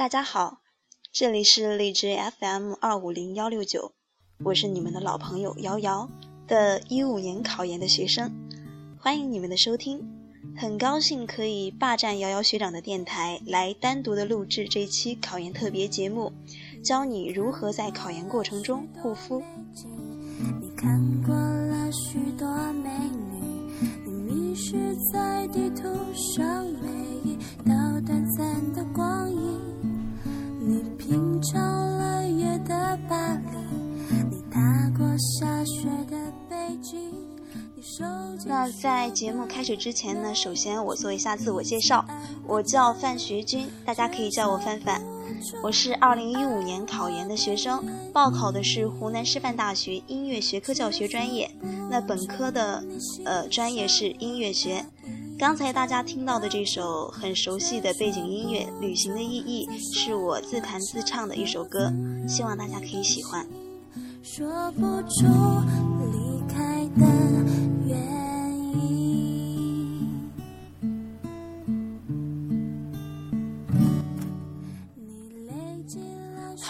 [0.00, 0.62] 大家好，
[1.12, 3.92] 这里是荔枝 FM 二五零幺六九，
[4.42, 6.08] 我是你们的老朋友瑶瑶
[6.48, 8.32] 的一五年考研的学生，
[8.98, 10.02] 欢迎你们的收听，
[10.56, 16.32] 很高兴可以霸占瑶瑶学长的电台来单独的录制这期考研特别节目，
[16.82, 19.42] 教你如何在考研过程中护肤。
[20.62, 22.88] 你看过了许多美
[23.34, 23.70] 女，
[24.06, 24.78] 你迷失
[25.12, 25.82] 在地图
[26.14, 26.88] 上每
[27.22, 27.36] 一
[27.68, 29.60] 道短暂的光影。
[30.62, 31.58] 你品尝
[31.96, 33.56] 了夜的巴黎，
[34.30, 34.60] 你踏
[34.94, 36.20] 过下雪的。
[38.46, 42.04] 那在节目开始之前呢，首先我做一下自我介绍，
[42.46, 45.00] 我叫范学军，大家可以叫我范范。
[45.62, 47.82] 我是二零一五年考研的学生，
[48.12, 51.50] 报考的是湖南师范大学音乐学科教学专业，
[51.88, 52.84] 那本科的
[53.24, 54.84] 呃专业是音乐学。
[55.40, 59.66] 刚才大家听到的这首很熟悉的背景音乐《旅行的意义》，
[59.98, 61.90] 是我自弹自唱的一首歌，
[62.28, 63.46] 希望大家可以喜欢。
[64.22, 65.24] 说不出
[66.12, 67.06] 离开的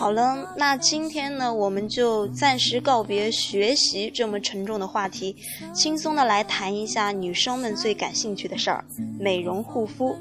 [0.01, 5.37] 好了，那今天呢，我们就暂时告别学习这么沉重的话题，
[5.75, 8.83] 轻松的来谈一下女生们最感兴趣的事儿——
[9.21, 10.17] 美容护肤。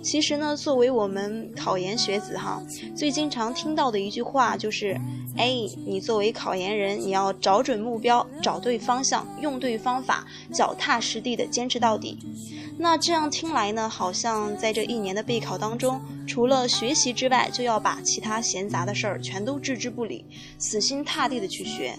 [0.00, 2.62] 其实呢，作为我们考研学子哈，
[2.94, 4.96] 最经常听到的一句话就是：
[5.36, 5.50] 哎，
[5.84, 10.24] 你作为考研人，你要找准目标，找对方向，用对方法，
[10.54, 12.16] 脚踏实地的坚持到底。
[12.80, 20.24] 那这样听来呢，好像在这一年的备考当中，除了学习之外，就要把其他闲杂的事儿全都置之不理，
[20.58, 21.98] 死心塌地的去学。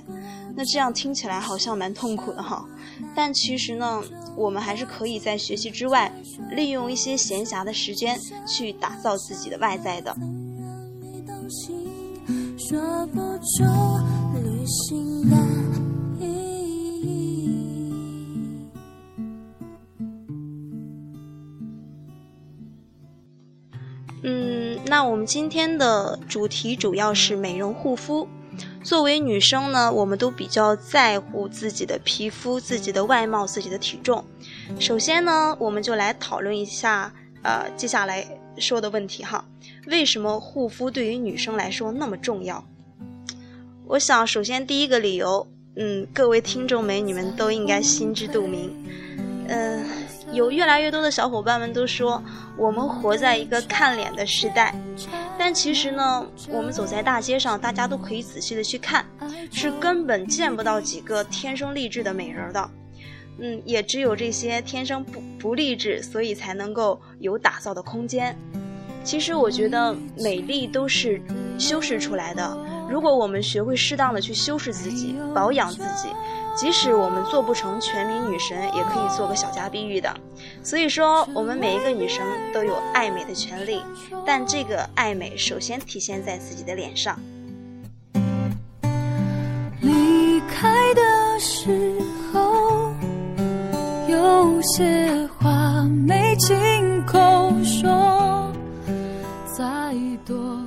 [0.56, 2.66] 那这样听起来好像蛮痛苦的哈。
[3.14, 4.02] 但其实呢，
[4.38, 6.12] 我们还是可以在学习之外，
[6.52, 10.16] 利用一些闲暇的时间去打造自己的外在的。
[12.58, 13.64] 说不出
[14.44, 15.09] 旅行
[25.00, 28.28] 那我们今天的主题主要是美容护肤。
[28.84, 34.22] 作为女生呢，我们都比较在乎自己的皮肤、自己的外貌、自己的体重。
[34.78, 38.28] 首先呢，我们就来讨论一下，呃，接下来
[38.58, 39.46] 说的问题哈。
[39.88, 42.62] 为什么护肤对于女生来说那么重要？
[43.88, 48.76] 我想，首先第一个理由，嗯，各位听众美女们都应该心知肚明，
[50.32, 52.22] 有越来越多的小伙伴们都说，
[52.56, 54.74] 我们活在一个看脸的时代，
[55.38, 59.06] 但其实呢，我们走在大街上，大家都可以仔细的去看，
[59.52, 62.70] 是根本见不到几个天生丽质的美人的，
[63.40, 68.38] 嗯，也只有这些天生不不丽质，所以才能够有打造的空间。
[69.04, 71.22] 其实我觉得美丽都是
[71.58, 72.58] 修饰出来的，
[72.90, 76.10] 如果我们学会适当的去修饰自己，保养自己。
[76.56, 80.14] 即使我们做不成全民女神，也可以做个小家碧玉的。
[80.64, 83.82] 所以说，我们每一个女生都有爱美的权利，
[84.26, 87.18] 但这个爱美首先体现在自己的脸上。
[89.82, 91.98] 离开的时
[92.34, 92.94] 候，
[94.08, 98.52] 有些话没亲口说，
[99.58, 99.94] 再
[100.26, 100.60] 多。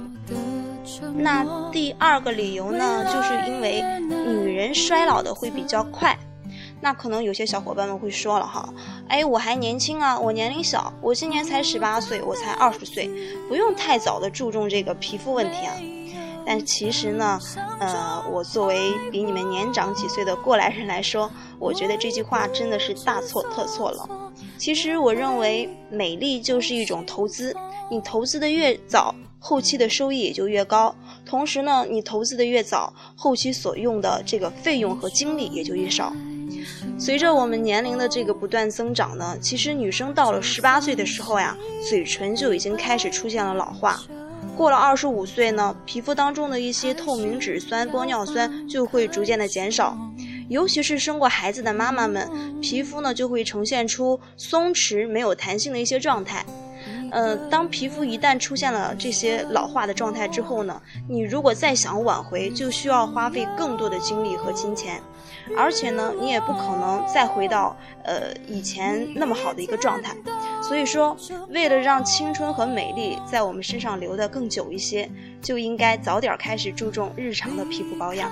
[1.14, 6.16] 那第二个理由呢，就是因为女人衰老的会比较快。
[6.80, 8.72] 那可能有些小伙伴们会说了哈，
[9.08, 13.10] 哎，我还年轻啊，我年龄小，我今年才十八岁，我才二十岁，
[13.48, 15.74] 不用太早的注重这个皮肤问题啊。
[16.44, 17.40] 但其实呢，
[17.78, 24.08] 呃，我作为比你们年长几岁的过来人来说，我觉得这句话真的是大错特错了。
[24.58, 27.56] 其实我认为，美丽就是一种投资，
[27.90, 29.14] 你投资的越早。
[29.44, 30.94] 后期的收益也就越高，
[31.32, 36.12] 同时呢，你投资的越早，后期所用的这个费用和精力也就越少。
[36.98, 41.56] 随着我们年龄的这个不断增长呢，其实女生到了十八岁的时候呀，
[41.88, 43.98] 嘴唇就已经开始出现了老化。
[44.54, 49.96] 过了二十五岁呢，皮肤当中的一些透明质酸、玻尿酸就会逐渐的减少，
[50.50, 52.28] 尤其是生过孩子的妈妈们，
[52.60, 56.44] 皮肤呢就会呈现出松弛、没有弹性的一些状态。
[57.12, 64.98] 呃，当皮肤一旦出现了这些老化的状态之后呢，你如果再想挽回，就需要花费更多的精力和金钱，
[65.54, 70.16] 而且呢，你也不可能再回到呃以前那么好的一个状态。
[70.62, 71.14] 所以说，
[71.50, 75.10] 为了让青春和美丽在我们身上留得更久一些，
[75.42, 78.30] 就应该早点开始注重日常的皮肤保养。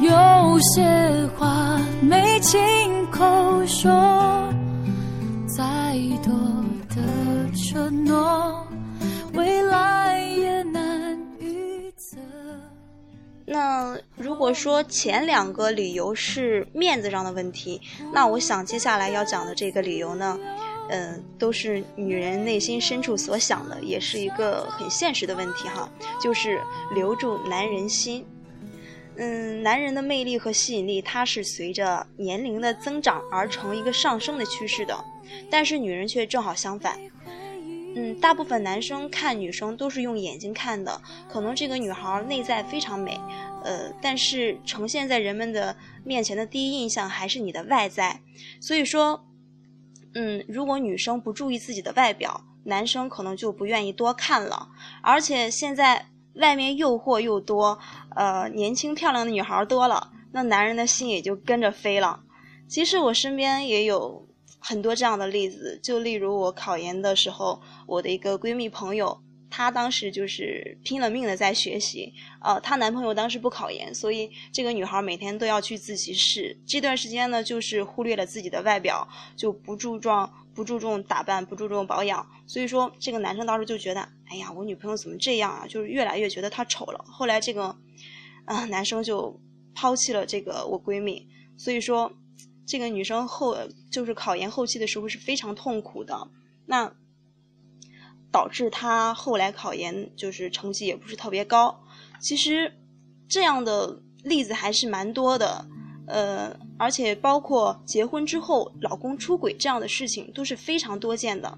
[0.00, 3.24] 有些话没亲口
[3.66, 4.46] 说。
[5.56, 5.64] 再
[6.22, 6.34] 多
[6.94, 8.68] 的承诺，
[9.32, 12.18] 未来也难预测。
[13.46, 17.80] 那如果说前两个理由是面子上的问题，
[18.12, 20.38] 那我想接下来要讲的这个理由呢，
[20.90, 25.88] 嗯，都是女人内心深处所想的，也是一个很现实的问题哈，
[26.20, 26.60] 就是
[26.94, 28.26] 留住男人心。
[29.16, 34.94] 嗯，男人的魅力和吸引力，它是随着年龄的增长而成一个上升的趋势的，
[35.50, 36.98] 但是女人却正好相反。
[37.98, 41.00] 嗯，大部分男生看女生都是用眼睛看的，
[41.30, 43.18] 可能这个女孩内在非常美，
[43.64, 45.74] 呃，但是呈现在人们的
[46.04, 48.20] 面前的第一印象还是你的外在。
[48.60, 49.24] 所以说，
[50.14, 54.68] 嗯，如果女生不注意自己的外表，男生可能就不愿意多看了。
[55.00, 57.78] 而且现在外面诱惑又多，
[58.14, 62.20] 呃，年轻漂亮的女孩多了，那男人的心也就跟着飞了。
[62.68, 64.28] 其实我身边也有。
[64.58, 72.12] 很多这样的例子，就例如我考研的时候，我的一个闺蜜朋友，她当时就是拼了命的在学习，
[72.42, 76.58] 呃，她男朋友当时不考研，所以这个女孩每天都要去自习室。
[76.66, 79.06] 这段时间呢，就是忽略了自己的外表，
[79.36, 82.26] 就不注重不注重打扮，不注重保养。
[82.46, 85.66] 所以说，这个男生当时就觉得，哎呀，我女朋友怎么这样啊？
[85.68, 87.04] 就是越来越觉得她丑了。
[87.06, 87.76] 后来这个，
[88.46, 89.38] 啊，男生就
[89.74, 91.28] 抛弃了这个我闺蜜。
[91.56, 92.12] 所以说。
[92.66, 93.56] 这个女生后
[93.92, 96.28] 就是考研后期的时候是非常痛苦的，
[96.66, 96.92] 那
[98.32, 101.80] 导致她后来考研就是成绩也不是特别高。
[102.20, 102.72] 其实
[103.28, 105.64] 这样的例子还是蛮多的，
[106.08, 111.56] 呃，而且包括结婚之后老公出轨这样的事情都是非常多见的。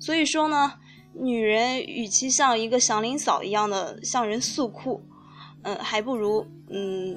[0.00, 0.72] 所以说呢，
[1.14, 5.00] 女人与其像一个祥林嫂一样的向人诉苦，
[5.62, 7.16] 嗯，还不如嗯。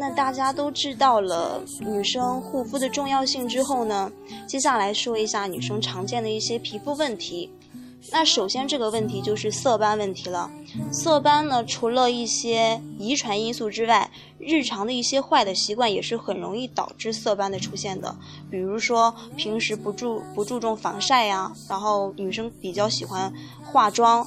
[0.00, 4.10] 那大家都知道了女生护肤的重要性之后呢，
[4.46, 7.50] 接下来说一下女生常见的一些皮肤问题。
[8.10, 10.50] 那首先这个问题就是色斑问题了。
[10.90, 18.16] 色斑呢，除了一些遗传因素之外，日常的一些坏的习惯也是很容易导致色斑的出现的。
[18.50, 23.30] 比如说平时不注不注重防晒呀，然后女生比较喜欢
[23.62, 24.26] 化妆。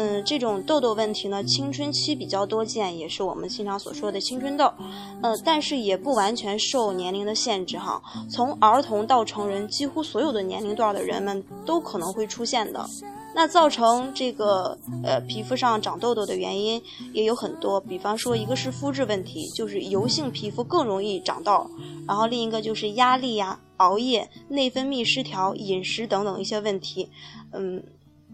[0.00, 4.72] 嗯，这种痘痘问题呢，青春期比较多见，也是我们经常所说的青春痘。
[5.20, 8.00] 呃，但是也不完全受年龄的限制哈，
[8.30, 12.88] 从儿童到成人，几乎所有的年龄段的人们都可能会出现的。
[13.34, 16.80] 那造成这个呃皮肤上长痘痘的原因
[17.12, 21.68] 也有很多，比方说一个是肤质问题，就是油性皮肤更容易长痘，
[22.06, 27.08] 然后另一个就是压力呀、熬夜、内分泌失调、饮食等等一些问题。
[27.50, 27.82] 嗯，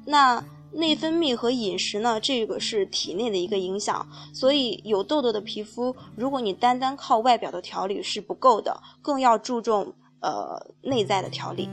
[0.05, 0.45] 那。
[0.75, 11.69] 内分泌和饮食呢，这个是体内的一个影响，所以有痘痘的皮肤，如果你单单靠外表的调理是不够的，更要注重呃内在的调理。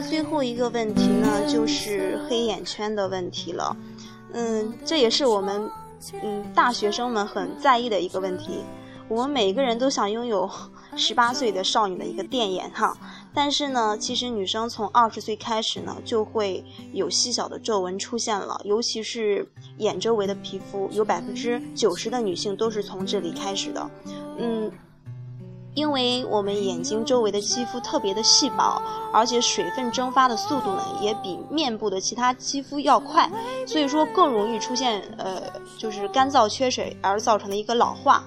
[0.00, 3.76] 那最后一个问题呢，就是黑眼圈的问题了。
[4.32, 5.68] 嗯，这也是我们
[6.22, 8.60] 嗯大学生们很在意的一个问题。
[9.08, 10.48] 我们每个人都想拥有
[10.94, 12.96] 十八岁的少女的一个电眼哈，
[13.34, 19.44] 但是呢，其实女生从二十岁开始呢，就会有细小的皱纹出现了，尤其是
[19.78, 23.90] 眼周围的皮肤，有百分之九十的女性都是从这里开始的。
[24.38, 24.70] 嗯。
[25.78, 28.82] 因为我们眼睛周围的肌肤特别的细薄，
[29.12, 33.30] 而且水分蒸发的速度呢也比面部的其他肌肤要快，
[33.64, 35.40] 所以说更容易出现呃
[35.78, 38.24] 就是干燥缺水而造成的一个老化。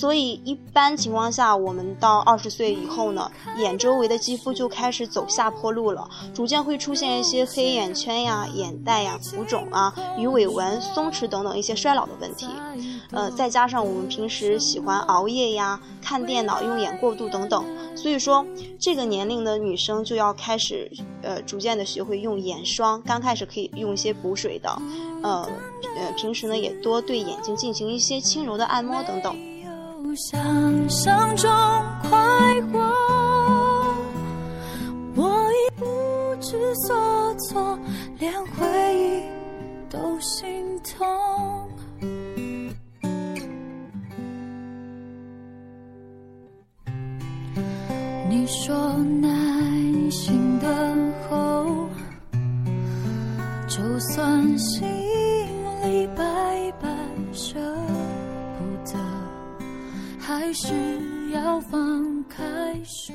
[0.00, 12.46] 所以一般情况下，我们到二十岁以后呢，眼周围的肌肤就开始走下坡路了，逐渐会出现一些黑眼圈呀、眼袋呀、浮肿啊、鱼尾纹、松弛等等一些衰老的问题。
[13.10, 17.62] 呃，再加上我们平时喜欢熬夜呀、看电脑、用眼过度等等，
[17.94, 18.42] 所以说
[18.78, 20.90] 这个年龄的女生就要开始
[21.20, 23.02] 呃，逐渐的学会用眼霜。
[23.04, 24.70] 刚开始可以用一些补水的，
[25.22, 25.46] 呃
[25.98, 29.36] 呃，平时呢也多对眼睛进行一些轻柔的按摩等等。
[30.10, 31.48] 不想象中
[32.02, 32.18] 快
[32.72, 32.80] 活，
[35.14, 35.84] 我已不
[36.40, 37.78] 知所措，
[38.18, 38.66] 连回
[38.98, 39.22] 忆
[39.88, 41.06] 都心痛。
[48.28, 49.30] 你说耐
[50.10, 51.88] 心等候，
[53.68, 54.84] 就算心
[60.30, 60.68] 还是
[61.34, 62.40] 要放开
[62.84, 63.12] 手。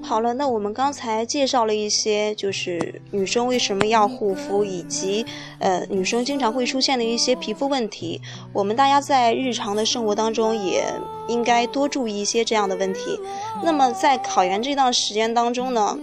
[0.00, 5.26] 好了，那我们刚才介绍了一些，就是女生为什么要护肤，以及
[5.58, 8.20] 呃女生经常会出现的一些皮肤问题。
[8.52, 10.84] 我们大家在日常的生活当中也
[11.26, 13.18] 应该多注意一些这样的问题。
[13.60, 15.98] 那么在考研这段时间当中呢，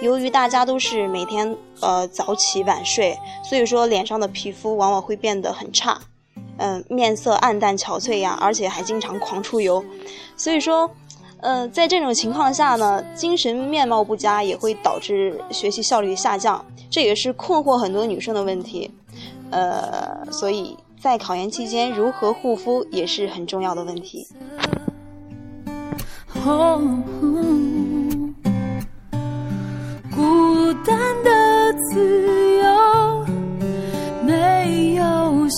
[0.00, 6.00] 由于大家都是每天呃早起晚睡，所以说脸上的皮肤往往会变得很差，
[6.62, 9.84] 嗯、面色暗淡憔悴呀，而且还经常狂出油，
[10.36, 10.88] 所以说。
[11.44, 18.88] 呃，在这种情况下呢，精神面貌不佳也会导致学习效率下降，这也是困惑很多女生的问题。
[19.50, 24.24] 呃，所以在考研期间如何护肤也是很重要的问题。
[26.46, 26.80] 哦，
[30.14, 33.26] 孤单的自由，
[34.24, 35.02] 没有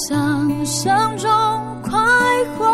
[0.08, 0.43] 想
[0.84, 1.30] 象中
[1.82, 1.98] 快
[2.58, 2.66] 活。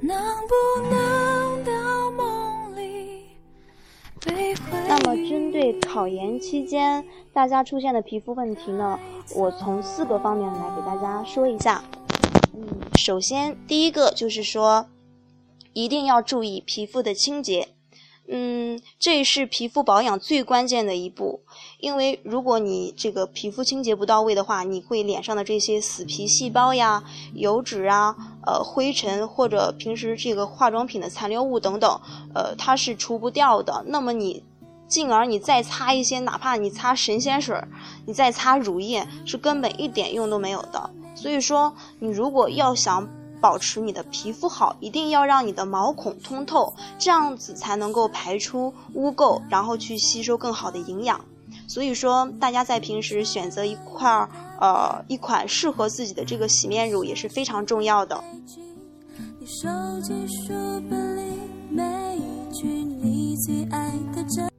[0.00, 3.22] 能不能到梦里
[4.24, 8.98] 那么，针对考研期间大家出现的皮肤问题呢，
[9.36, 11.84] 我从四个方面来给大家说一下。
[12.52, 12.66] 嗯，
[12.98, 14.86] 首先第一个就是说，
[15.72, 17.68] 一定要注意皮肤的清洁。
[18.32, 21.40] 嗯，这是皮肤保养最关键的一步，
[21.80, 27.02] 因为如果你这个皮肤清洁不到位的话，你会脸上的这些死皮细胞呀、
[27.34, 28.14] 油脂啊、
[28.46, 32.00] 呃灰尘或者平时这个化妆品的残留物等等，
[32.32, 33.82] 呃，它是除不掉的。
[33.88, 34.44] 那么你
[34.86, 37.60] 进而你再擦一些，哪怕你擦神仙水，
[38.06, 40.88] 你再擦乳液，是根本一点用都没有的。
[41.16, 43.08] 所以说，你如果要想
[43.40, 51.20] 保持你的皮肤好，一定要让你的毛孔通透，这样子才能够排出污垢，然后去吸收更好的营养。
[51.66, 54.28] 所以说，大家在平时选择一块儿
[54.60, 58.22] 呃一款适合自己的这个洗面乳也是非常重要的。
[59.38, 59.68] 你手
[60.02, 60.52] 机书
[60.90, 61.32] 本里
[61.70, 64.49] 每一句你最爱的真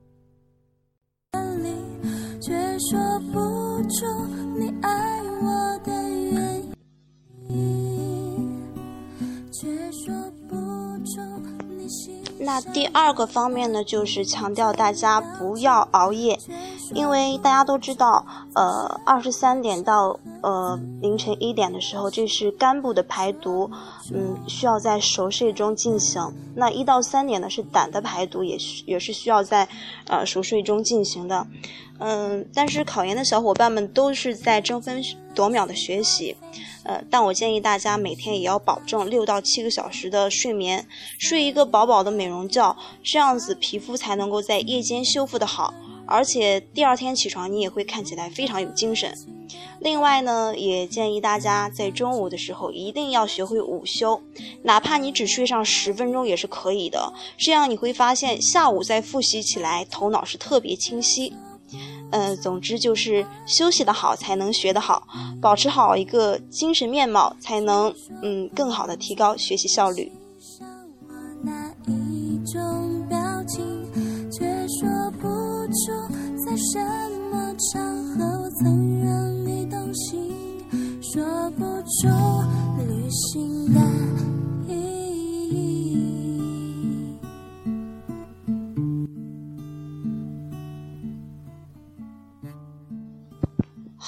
[12.53, 16.38] 那第二个方面呢，就是强调大家不要熬夜，
[16.93, 23.69] 因为大家都知道，呃，二十三点到呃凌晨一点的时候，这是肝部的排毒，
[24.13, 26.21] 嗯，需要在熟睡中进行。
[26.55, 29.67] 那一到三点呢，是胆的排毒，也需也是需要在
[30.07, 31.48] 呃熟睡中进行的。
[32.00, 35.03] 嗯，但是考研的小伙伴们都是在争分
[35.36, 36.36] 夺秒的学习，
[36.83, 40.88] 呃，但我建议大家每天也要保证六到七个小时的睡眠，
[41.19, 45.71] 睡一个饱饱的美容觉，这样子皮肤才能够在夜间修复的好，
[46.11, 49.17] 而且第二天起床你也会看起来非常有精神。
[49.79, 54.21] 另外呢，也建议大家在中午的时候一定要学会午休，
[54.61, 61.33] 哪怕你只睡上十分钟也是可以的，这样你会发现下午再复习起来头脑是特别清晰。
[62.11, 65.07] 嗯，总之就是休息的好才能学得好，
[65.41, 70.11] 保持好一个精神面貌，才能嗯更好的提高学习效率。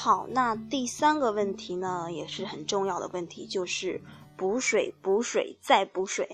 [0.04, 4.02] 好，那第三个问题呢，也是很重要的问题，就是
[4.36, 6.28] 补水、补水再补水。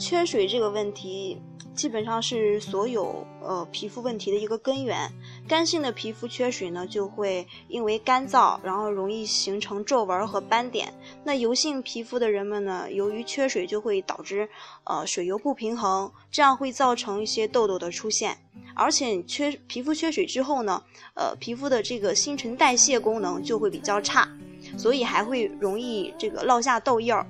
[0.00, 1.40] 缺水这个问题，
[1.76, 5.12] 基本上是所有呃皮肤问题的一个根源。
[5.48, 10.92] 干性的皮肤缺水呢，就会因为干燥，然后容易形成皱纹和斑点。
[11.24, 14.46] 那油性皮肤的人们呢，由于缺水，就会导致
[14.84, 18.36] 呃水油不平衡，这样会造成一些痘痘的出现。
[18.74, 20.82] 而且缺皮肤缺水之后呢，
[21.14, 24.28] 呃皮肤的这个新陈代谢功能就会比较差，
[24.76, 27.26] 所以还会容易这个落下痘印儿。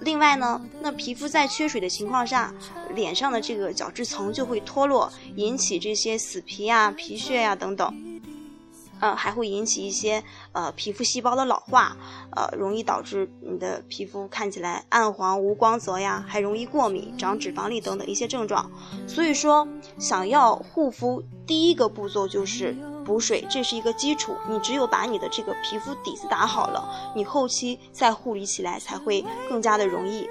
[0.00, 2.52] 另外呢，那皮肤在缺水的情况下，
[2.94, 8.20] 脸上的这个角质层就会脱落，引起这些死皮呀、皮屑呀等等，
[9.00, 11.96] 呃，还会引起一些呃皮肤细胞的老化，
[12.32, 18.70] 呃，容易导致你的皮肤看起来暗黄无光泽呀，还容易过敏、长脂肪粒等等一些症状。
[19.06, 22.76] 所以说，想要护肤，第一个步骤就是。
[23.06, 24.36] 补水，这是一个基础。
[24.48, 30.28] 你只有把你的这个皮肤底子打好了，你后期再护理起来才会更加的容易。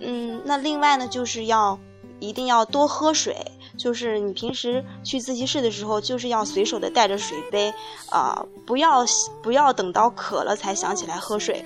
[0.00, 1.78] 嗯，那另外呢，就是要
[2.18, 3.36] 一定要多喝水。
[3.78, 7.72] 就是你平时去自习室的时候，就是要随手的带着水杯，
[8.10, 9.04] 啊，不要
[9.42, 11.64] 不要等到渴了才想起来喝水。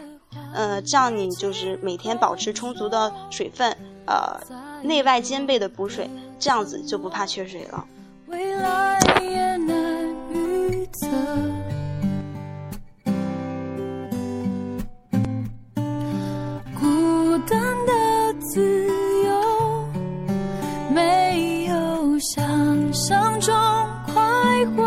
[0.52, 3.76] 呃，这样你就是每天保持充足的水分，
[4.06, 4.38] 呃，
[4.82, 7.84] 内外兼备的补水，这样子就不怕缺水了。
[8.26, 9.83] 未来也难
[11.04, 11.10] 预测。
[16.80, 17.92] 孤单的
[18.40, 18.86] 自
[19.24, 19.88] 由，
[20.90, 23.54] 没有想象中
[24.06, 24.82] 快活。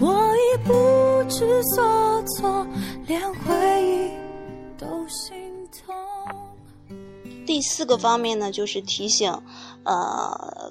[0.00, 0.72] 我已不
[1.28, 2.66] 知所措，
[3.06, 4.10] 连回忆
[4.78, 5.36] 都心
[5.70, 5.94] 痛。
[7.46, 9.30] 第四个方面呢，就是提醒，
[9.84, 10.63] 呃。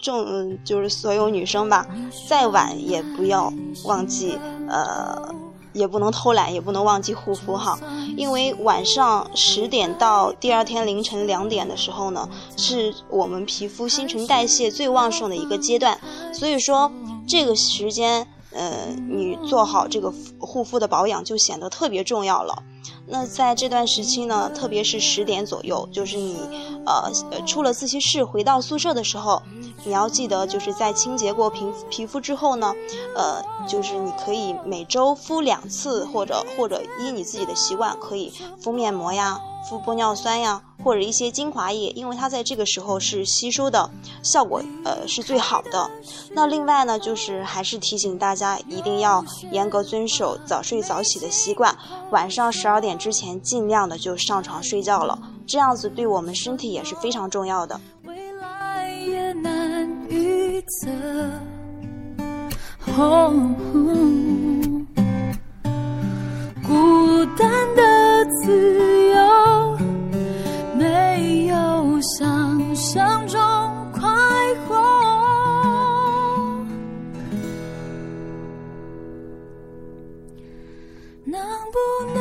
[0.00, 1.86] 重就是所有女生吧，
[2.28, 3.52] 再晚也不要
[3.84, 4.38] 忘记，
[4.68, 5.34] 呃，
[5.72, 7.78] 也不能偷懒，也不能忘记护肤哈。
[8.16, 15.98] 因为晚上十点到第二天凌晨两点的时候呢，是我们皮肤新陈代谢最旺盛的一个阶段，
[16.32, 16.90] 所以说
[17.28, 22.62] 这个时间，呃，你做好这个护肤的保养就显得特别重要了。
[23.06, 26.38] 那在这段时期呢，特别是十点左右，就是你，
[26.86, 27.10] 呃，
[27.46, 29.42] 出了自习室回到宿舍的时候。
[29.84, 32.74] 你要记得，就是在清洁过皮皮肤之后呢，
[33.16, 43.90] 呃，就是你可以每周敷两次，或者或者依你自己的习惯，可以敷面膜呀，敷玻尿酸呀，或者一些精华液，因为它在这个时候是吸收的
[44.22, 45.90] 效果，呃，是最好的。
[46.32, 51.74] 那另外呢，就是还是提醒大家一定要严格遵守早睡早起的习惯，
[52.10, 57.80] 晚上十二点之前尽量的就上床睡觉了，这样子对我们身体也是非常重要的。
[59.06, 59.69] 也难
[60.70, 60.88] 色，
[62.96, 63.34] 哦
[66.62, 69.18] 孤单的自由，
[70.78, 73.40] 没有想象中
[73.92, 74.00] 快
[74.68, 74.78] 活。
[81.24, 81.40] 能
[81.72, 81.78] 不
[82.14, 82.20] 能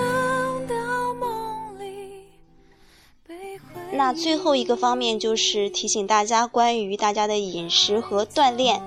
[4.00, 8.82] 那最后一个方面就是提醒大家关于大家的饮食和锻炼，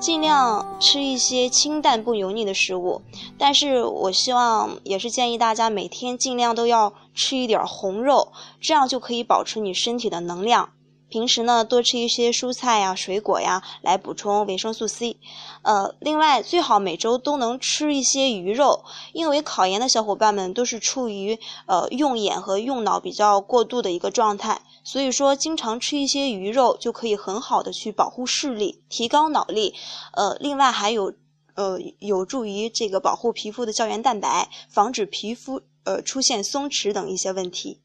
[0.00, 3.00] 尽量吃一些清淡不油腻的食物。
[3.38, 10.70] 但是我希望也是建议大家每天尽量都要吃一点红肉，这样就可以保持你身体的能量。
[11.08, 15.16] 平时呢，多吃一些蔬菜呀、水果呀，来补充维生素 C。
[15.62, 29.74] 呃，另外最好每周都能吃一些鱼肉，因为考研的小伙伴们都是处于呃用眼和用脑比较过度的一个状态，所以说经常吃一些鱼肉就可以很好的去保护视力、提高脑力。
[30.12, 31.12] 呃，另外还有
[31.54, 37.80] 呃有助于这个保护皮肤的胶原蛋白，防止皮肤呃出现松弛等一些问题。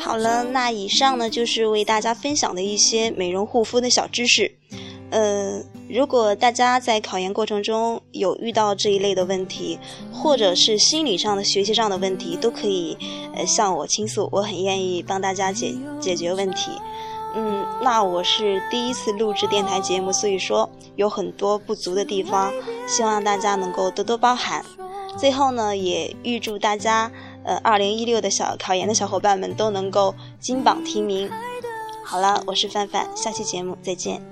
[0.00, 4.50] 好了，那以上呢就是为大家分享的一些美容护肤的小知识。
[5.10, 9.78] 呃，如果大家在考研过程中有遇到这一类的问题，
[10.12, 12.96] 或者是心理上的、学习上的问题，都可以
[13.34, 16.70] 呃向我倾诉，我很愿意帮大家解解决问题。
[17.34, 22.52] 嗯，那我是第一次录制电台节目，所以说有很多不足的地方，
[22.86, 24.64] 希望大家能够多多包涵。
[25.16, 27.10] 最后呢，也预祝大家
[27.44, 31.30] 呃二零一六的小考研的小伙伴们都能够金榜题名。
[32.04, 34.22] 好了，我是范范，下期节目再见。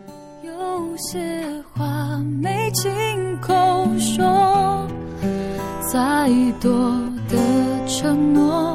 [0.43, 3.53] 有些话没亲口
[3.99, 4.87] 说，
[5.93, 6.29] 再
[6.61, 6.71] 多
[7.29, 7.37] 的
[7.87, 8.66] 承诺。